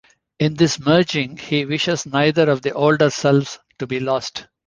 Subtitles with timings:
[0.39, 4.47] In this merging he wishes neither of the older selves to be lost.